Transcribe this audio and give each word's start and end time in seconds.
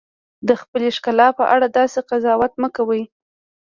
د 0.47 0.49
خپلې 0.61 0.87
ښکلا 0.97 1.27
په 1.39 1.43
اړه 1.53 1.67
داسې 1.77 1.99
قضاوت 2.09 2.53
مه 2.61 2.69
کوئ. 2.75 3.03